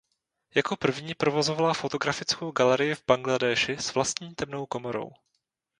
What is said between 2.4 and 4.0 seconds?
galerii v Bangladéši s